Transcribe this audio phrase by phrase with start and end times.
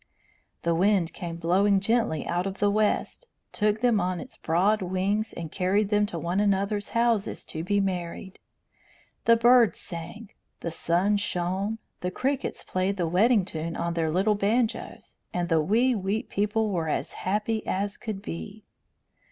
[0.63, 5.31] The wind came blowing gently out of the West, took them on its broad wings,
[5.31, 8.39] and carried them to one another's houses to be married.
[9.25, 14.33] The birds sang, the sun shone, the crickets played the wedding tune on their little
[14.33, 18.65] banjos, and the wee wheat people were as happy as could be.